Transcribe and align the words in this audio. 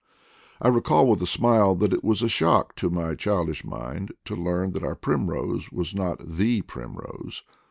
I 0.59 0.67
re 0.67 0.81
call 0.81 1.07
with 1.07 1.21
a 1.21 1.27
smile 1.27 1.75
that 1.75 1.93
it 1.93 2.03
was 2.03 2.23
a 2.23 2.27
shock 2.27 2.75
to 2.77 2.89
my 2.89 3.13
child 3.13 3.49
ish 3.49 3.63
mind 3.63 4.11
to 4.25 4.35
learn 4.35 4.71
that 4.71 4.81
our 4.83 4.95
primrose 4.95 5.71
was 5.71 5.93
not 5.93 6.27
the 6.27 6.63
primrose. 6.63 7.43